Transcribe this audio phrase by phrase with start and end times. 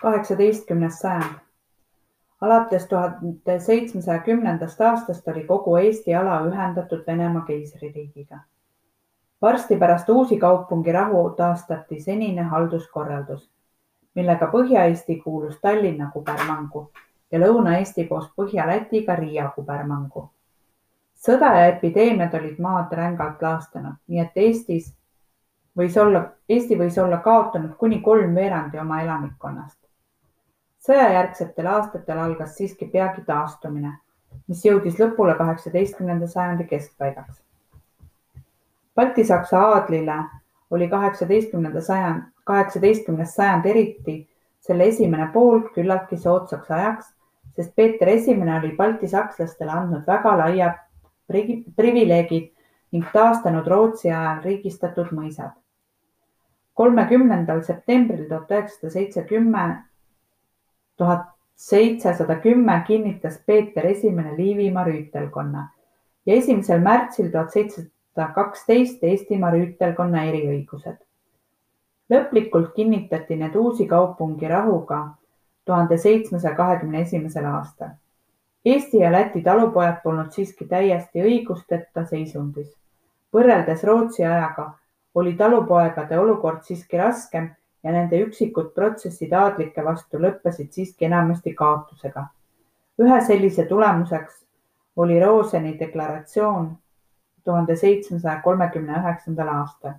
[0.00, 1.34] kaheksateistkümnes sajand.
[2.40, 8.38] alates tuhande seitsmesaja kümnendast aastast oli kogu Eesti ala ühendatud Venemaa keisririigiga.
[9.42, 13.50] varsti pärast uusi kaupungi rahu taastati senine halduskorraldus,
[14.14, 16.90] millega Põhja-Eesti kuulus Tallinna kubermangu
[17.32, 20.30] ja Lõuna-Eesti koos Põhja-Lätiga Riia kubermangu.
[21.28, 24.94] sõda ja epideemiad olid maad rängalt laastanud, nii et Eestis
[25.78, 29.89] võis olla, Eesti võis olla kaotanud kuni kolmveerandi oma elanikkonnast
[30.86, 33.92] sõjajärgsetel aastatel algas siiski peagi taastumine,
[34.48, 37.40] mis jõudis lõpule kaheksateistkümnenda sajandi keskpaigaks.
[38.96, 40.16] Balti-Saksa aadlile
[40.70, 44.16] oli kaheksateistkümnenda sajand, kaheksateistkümnes sajand eriti
[44.60, 47.12] selle esimene pool küllaltki soodsaks ajaks,
[47.56, 50.78] sest Peeter Esimene oli baltisakslastele andnud väga laiad
[51.76, 52.50] privileegid
[52.92, 55.52] ning taastanud Rootsi ajal riigistatud mõisad.
[56.74, 59.89] kolmekümnendal septembril tuhat üheksasada seitsekümmend
[61.00, 65.68] tuhat seitsesada kümme kinnitas Peeter Esimene Liivimaa rüütelkonna
[66.26, 70.98] ja esimesel märtsil tuhat seitsesada kaksteist Eestimaa rüütelkonna eriõigused.
[72.10, 75.00] lõplikult kinnitati need uusi kaupungi rahuga
[75.64, 77.88] tuhande seitsmesaja kahekümne esimesel aastal.
[78.64, 82.76] Eesti ja Läti talupojad polnud siiski täiesti õigusteta seisundis.
[83.32, 84.72] võrreldes Rootsi ajaga
[85.14, 87.50] oli talupoegade olukord siiski raskem
[87.84, 92.26] ja nende üksikud protsessid aadlike vastu lõppesid siiski enamasti kaotusega.
[93.00, 94.44] ühe sellise tulemuseks
[94.96, 96.70] oli Roseni deklaratsioon
[97.44, 99.92] tuhande seitsmesaja kolmekümne üheksandal aastal.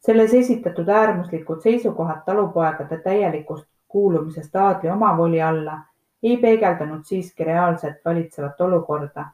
[0.00, 5.78] selles esitatud äärmuslikud seisukohad talupoegade täielikust kuulumisest aadli omavoli alla
[6.22, 9.24] ei peegeldanud siiski reaalset valitsevat olukorda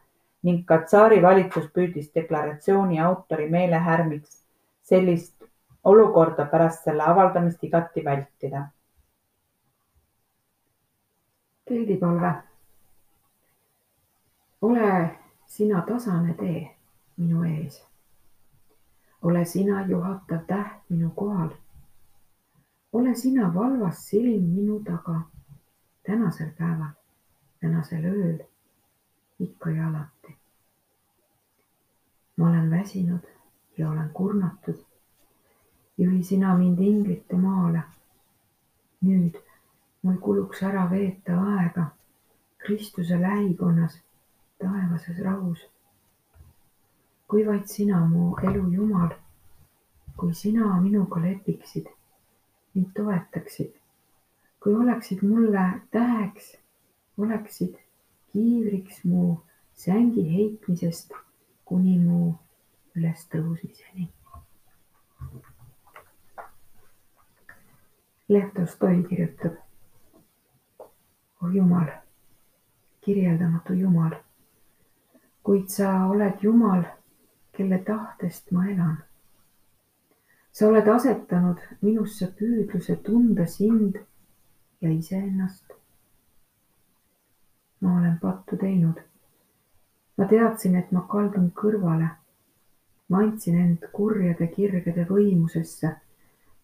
[0.43, 4.41] ning ka tsaari valitsus püüdis deklaratsiooni autori meelehärmiks
[4.83, 5.44] sellist
[5.85, 8.69] olukorda pärast selle avaldamist igati vältida.
[11.69, 12.35] keldipalve.
[14.63, 16.77] ole sina tasane tee
[17.17, 17.87] minu ees.
[19.23, 21.51] ole sina juhatav täht minu kohal.
[22.93, 25.21] ole sina valvas silm minu taga
[26.07, 26.93] tänasel päeval,
[27.61, 28.39] tänasel ööl,
[29.39, 30.39] ikka ja alati.
[32.37, 33.29] ma olen väsinud
[33.79, 34.94] ja olen kurnatud
[35.99, 37.83] juhi sina mind inglite maale.
[39.05, 39.35] nüüd
[40.03, 41.85] mul kuluks ära veeta aega
[42.59, 43.99] Kristuse lähikonnas,
[44.59, 45.61] taevases rahus.
[47.29, 49.13] kui vaid sina, mu elu Jumal,
[50.17, 51.87] kui sina minuga lepiksid,
[52.75, 53.73] mind toetaksid,
[54.61, 56.57] kui oleksid mulle täheks,
[57.19, 57.79] oleksid
[58.33, 59.23] kiivriks mu
[59.85, 61.15] sängi heitmisest
[61.65, 62.21] kuni mu
[62.97, 64.09] ülestõusmiseni
[68.35, 69.53] Lev Tolstoi kirjutab.
[71.43, 71.87] oh Jumal,
[73.01, 74.15] kirjeldamatu Jumal,
[75.43, 76.83] kuid sa oled Jumal,
[77.53, 78.97] kelle tahtest ma elan.
[80.53, 84.01] sa oled asetanud minusse püüdluse tunda sind
[84.81, 85.65] ja iseennast.
[87.81, 88.99] ma olen pattu teinud.
[90.17, 92.09] ma teadsin, et ma kaldun kõrvale.
[93.09, 95.95] ma andsin end kurjade kirgede võimusesse,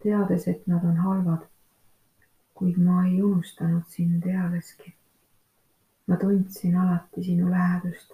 [0.03, 1.50] teades, et nad on halvad
[2.60, 4.94] kuid ma ei unustanud sind ealeski.
[6.06, 8.12] ma tundsin alati sinu lähedust,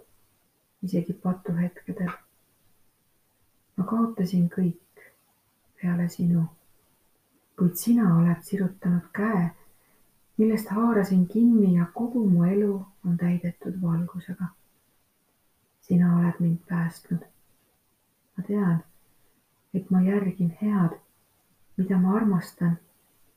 [0.82, 2.12] isegi patuhetkedel.
[3.76, 5.02] ma kaotasin kõik
[5.80, 6.44] peale sinu,
[7.58, 9.50] kuid sina oled sirutanud käe,
[10.38, 14.46] millest haarasin kinni ja kogu mu elu on täidetud valgusega.
[15.80, 17.26] sina oled mind päästnud.
[18.36, 18.82] ma tean,
[19.74, 21.00] et ma järgin head,
[21.76, 22.78] mida ma armastan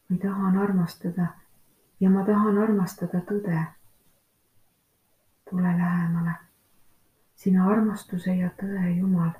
[0.09, 1.27] ma tahan armastada
[1.99, 3.65] ja ma tahan armastada tõde.
[5.49, 6.33] tule lähemale,
[7.35, 9.31] sina armastuse ja tõe Jumal.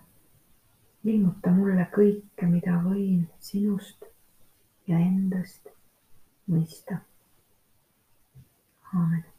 [1.04, 4.06] ilmuta mulle kõike, mida võin sinust
[4.88, 5.68] ja endast
[6.48, 6.98] mõista.
[8.94, 9.39] aamen